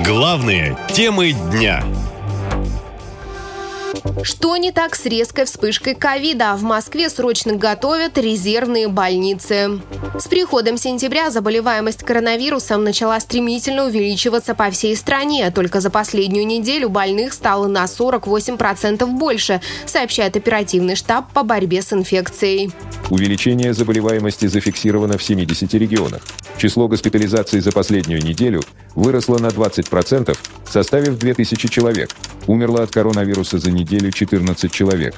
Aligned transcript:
Главные 0.00 0.76
темы 0.92 1.32
дня. 1.52 1.84
Что 4.24 4.56
не 4.56 4.72
так 4.72 4.96
с 4.96 5.06
резкой 5.06 5.44
вспышкой 5.44 5.94
ковида? 5.94 6.56
В 6.56 6.62
Москве 6.62 7.08
срочно 7.08 7.54
готовят 7.54 8.18
резервные 8.18 8.88
больницы. 8.88 9.80
С 10.18 10.26
приходом 10.26 10.78
сентября 10.78 11.30
заболеваемость 11.30 12.02
коронавирусом 12.02 12.82
начала 12.82 13.20
стремительно 13.20 13.86
увеличиваться 13.86 14.54
по 14.54 14.70
всей 14.70 14.96
стране. 14.96 15.50
Только 15.52 15.80
за 15.80 15.90
последнюю 15.90 16.44
неделю 16.44 16.88
больных 16.88 17.32
стало 17.32 17.68
на 17.68 17.84
48% 17.84 19.06
больше, 19.06 19.60
сообщает 19.86 20.36
оперативный 20.36 20.96
штаб 20.96 21.32
по 21.32 21.44
борьбе 21.44 21.82
с 21.82 21.92
инфекцией. 21.92 22.72
Увеличение 23.10 23.72
заболеваемости 23.72 24.46
зафиксировано 24.46 25.18
в 25.18 25.22
70 25.22 25.72
регионах. 25.74 26.22
Число 26.56 26.88
госпитализаций 26.88 27.60
за 27.60 27.72
последнюю 27.72 28.22
неделю 28.22 28.62
выросло 28.94 29.38
на 29.38 29.48
20%, 29.48 30.36
составив 30.70 31.18
2000 31.18 31.68
человек. 31.68 32.10
Умерло 32.46 32.82
от 32.82 32.90
коронавируса 32.90 33.58
за 33.58 33.70
неделю 33.70 34.12
14 34.12 34.70
человек. 34.70 35.14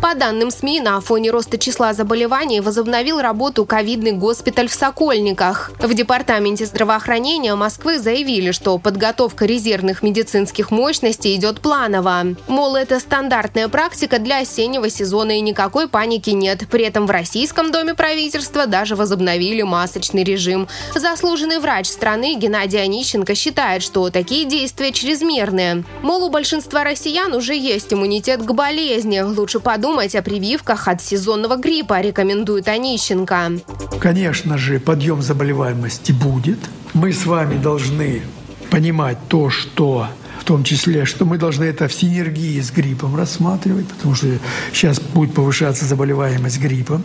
По 0.00 0.14
данным 0.14 0.50
СМИ, 0.50 0.80
на 0.80 1.00
фоне 1.00 1.30
роста 1.30 1.58
числа 1.58 1.92
заболеваний 1.92 2.60
возобновил 2.60 3.20
работу 3.20 3.66
ковидный 3.66 4.12
госпиталь 4.12 4.68
в 4.68 4.72
Сокольниках. 4.72 5.72
В 5.80 5.92
Департаменте 5.92 6.64
здравоохранения 6.64 7.54
Москвы 7.54 7.98
заявили, 7.98 8.52
что 8.52 8.78
подготовка 8.78 9.44
резервных 9.44 10.02
медицинских 10.02 10.70
мощностей 10.70 11.36
идет 11.36 11.60
планово. 11.60 12.36
Мол, 12.46 12.76
это 12.76 13.00
стандартная 13.00 13.68
практика 13.68 14.18
для 14.18 14.38
осеннего 14.38 14.88
сезона 14.88 15.38
и 15.38 15.40
никакой 15.40 15.88
паники 15.88 16.30
нет. 16.30 16.62
При 16.70 16.84
этом 16.84 17.06
в 17.06 17.10
Российском 17.10 17.72
доме 17.72 17.94
правительства 17.94 18.66
даже 18.66 18.94
возобновили 18.94 19.62
масочный 19.62 20.22
режим. 20.22 20.45
Заслуженный 20.94 21.58
врач 21.58 21.86
страны 21.86 22.36
Геннадий 22.36 22.82
Онищенко 22.82 23.34
считает, 23.34 23.82
что 23.82 24.10
такие 24.10 24.44
действия 24.44 24.92
чрезмерные. 24.92 25.84
Мол, 26.02 26.24
у 26.24 26.30
большинства 26.30 26.84
россиян 26.84 27.34
уже 27.34 27.54
есть 27.54 27.92
иммунитет 27.92 28.42
к 28.42 28.52
болезни. 28.52 29.20
Лучше 29.20 29.60
подумать 29.60 30.14
о 30.14 30.22
прививках 30.22 30.88
от 30.88 31.02
сезонного 31.02 31.56
гриппа, 31.56 32.00
рекомендует 32.00 32.68
Онищенко. 32.68 33.52
Конечно 34.00 34.58
же, 34.58 34.78
подъем 34.78 35.22
заболеваемости 35.22 36.12
будет. 36.12 36.58
Мы 36.94 37.12
с 37.12 37.26
вами 37.26 37.58
должны 37.58 38.22
понимать 38.70 39.18
то, 39.28 39.50
что 39.50 40.08
в 40.38 40.44
том 40.44 40.64
числе, 40.64 41.04
что 41.04 41.24
мы 41.24 41.38
должны 41.38 41.64
это 41.64 41.88
в 41.88 41.92
синергии 41.92 42.60
с 42.60 42.70
гриппом 42.70 43.16
рассматривать, 43.16 43.88
потому 43.88 44.14
что 44.14 44.26
сейчас 44.72 45.00
будет 45.00 45.34
повышаться 45.34 45.84
заболеваемость 45.84 46.60
гриппом. 46.60 47.02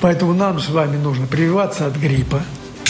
Поэтому 0.00 0.32
нам 0.32 0.58
с 0.58 0.68
вами 0.70 0.96
нужно 0.96 1.26
прививаться 1.26 1.86
от 1.86 1.96
гриппа. 1.96 2.42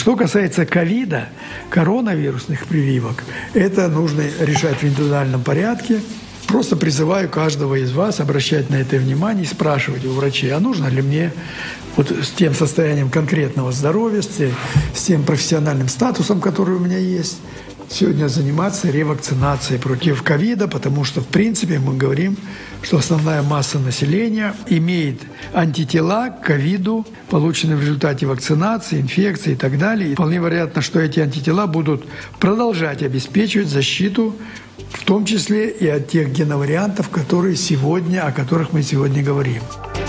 Что 0.09 0.15
касается 0.15 0.65
ковида, 0.65 1.29
коронавирусных 1.69 2.65
прививок, 2.65 3.23
это 3.53 3.87
нужно 3.89 4.23
решать 4.39 4.77
в 4.77 4.83
индивидуальном 4.83 5.43
порядке. 5.43 6.01
Просто 6.47 6.75
призываю 6.75 7.29
каждого 7.29 7.75
из 7.75 7.91
вас 7.91 8.19
обращать 8.19 8.71
на 8.71 8.77
это 8.77 8.95
внимание 8.95 9.43
и 9.43 9.47
спрашивать 9.47 10.03
у 10.05 10.13
врачей, 10.13 10.51
а 10.51 10.59
нужно 10.59 10.87
ли 10.87 11.03
мне 11.03 11.31
вот 11.99 12.11
с 12.11 12.29
тем 12.29 12.53
состоянием 12.53 13.09
конкретного 13.09 13.73
здоровья, 13.73 14.21
с 14.21 15.01
тем, 15.03 15.23
профессиональным 15.23 15.89
статусом, 15.89 16.39
который 16.39 16.75
у 16.75 16.79
меня 16.79 16.97
есть, 16.97 17.39
сегодня 17.89 18.29
заниматься 18.29 18.89
ревакцинацией 18.89 19.81
против 19.81 20.23
ковида, 20.23 20.69
потому 20.69 21.03
что, 21.03 21.19
в 21.19 21.27
принципе, 21.27 21.77
мы 21.77 21.97
говорим, 21.97 22.37
что 22.83 22.99
основная 22.99 23.41
масса 23.41 23.79
населения 23.79 24.55
имеет 24.67 25.19
антитела 25.53 26.29
к 26.29 26.45
ковиду, 26.45 27.05
полученные 27.29 27.75
в 27.75 27.81
результате 27.81 28.27
вакцинации, 28.27 29.01
инфекции 29.01 29.51
и 29.51 29.57
так 29.57 29.77
далее. 29.77 30.11
И 30.11 30.13
вполне 30.13 30.37
вероятно, 30.37 30.81
что 30.81 31.01
эти 31.01 31.19
антитела 31.19 31.67
будут 31.67 32.05
продолжать 32.39 33.03
обеспечивать 33.03 33.67
защиту 33.67 34.37
в 34.93 35.03
том 35.03 35.25
числе 35.25 35.69
и 35.69 35.87
от 35.87 36.07
тех 36.07 36.31
геновариантов, 36.31 37.09
которые 37.09 37.57
сегодня, 37.57 38.25
о 38.25 38.31
которых 38.31 38.71
мы 38.71 38.83
сегодня 38.83 39.21
говорим. 39.21 39.61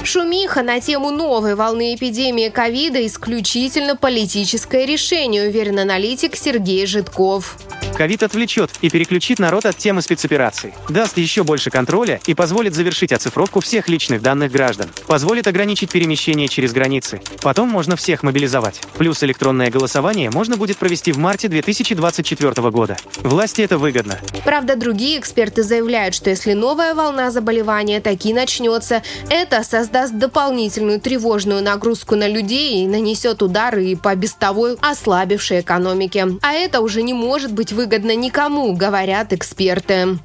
Шумиха 0.02 0.62
на 0.62 0.80
тему 0.80 1.10
новой 1.10 1.54
волны 1.54 1.94
эпидемии 1.94 2.48
ковида 2.48 3.06
исключительно 3.06 3.96
политическое 3.96 4.86
решение, 4.86 5.48
уверен 5.48 5.78
аналитик 5.78 6.36
Сергей 6.36 6.86
Житков. 6.86 7.58
Ковид 7.96 8.22
отвлечет 8.22 8.70
и 8.80 8.88
переключит 8.88 9.38
народ 9.38 9.66
от 9.66 9.76
темы 9.76 10.02
спецопераций, 10.02 10.72
даст 10.88 11.18
еще 11.18 11.44
больше 11.44 11.70
контроля 11.70 12.20
и 12.26 12.34
позволит 12.34 12.74
завершить 12.74 13.12
оцифровку 13.12 13.60
всех 13.60 13.88
личных 13.88 14.22
данных 14.22 14.52
граждан, 14.52 14.88
позволит 15.06 15.46
ограничить 15.46 15.90
перемещение 15.90 16.48
через 16.48 16.72
границы. 16.72 17.20
Потом 17.42 17.68
можно 17.68 17.96
всех 17.96 18.22
мобилизовать. 18.22 18.80
Плюс 18.96 19.22
электронное 19.22 19.70
голосование 19.70 20.30
можно 20.30 20.56
будет 20.56 20.78
провести 20.78 21.12
в 21.12 21.18
марте 21.18 21.48
2024 21.48 22.70
года. 22.70 22.96
Власти 23.18 23.62
это 23.62 23.78
выгодно. 23.78 24.18
Правда, 24.44 24.76
другие 24.76 25.18
эксперты 25.18 25.62
заявляют, 25.62 26.14
что 26.14 26.30
если 26.30 26.54
новая 26.54 26.94
волна 26.94 27.30
заболевания 27.30 28.00
таки 28.00 28.32
начнется, 28.32 29.02
это 29.28 29.62
создаст 29.62 30.14
дополнительную 30.14 31.00
тревожную 31.00 31.62
нагрузку 31.62 32.16
на 32.16 32.28
людей 32.28 32.84
и 32.84 32.86
нанесет 32.86 33.42
удары 33.42 33.86
и 33.86 33.96
по 33.96 34.14
без 34.14 34.32
того 34.34 34.76
ослабившей 34.80 35.60
экономике. 35.60 36.26
А 36.42 36.52
это 36.52 36.80
уже 36.80 37.02
не 37.02 37.14
может 37.14 37.52
быть 37.52 37.72
выгодно 37.80 38.14
никому, 38.14 38.74
говорят 38.74 39.32
эксперты. 39.32 40.18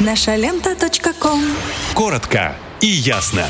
Наша 0.00 0.36
лента. 0.36 0.76
Коротко 1.94 2.54
и 2.82 2.86
ясно. 2.86 3.46